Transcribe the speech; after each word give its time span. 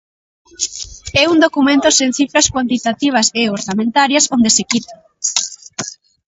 É 1.21 1.23
un 1.33 1.37
documento 1.45 1.87
sen 1.97 2.11
cifras 2.19 2.49
cuantitativas 2.53 3.27
e 3.41 3.43
orzamentarias 3.57 4.27
onde 4.35 4.49
se 4.55 4.63
quita. 4.71 4.95